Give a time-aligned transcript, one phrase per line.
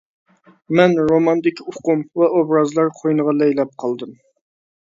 [0.79, 4.19] مەن روماندىكى ئۇقۇم ۋە ئوبرازلار قوينىدا لەيلەپ قالدىم.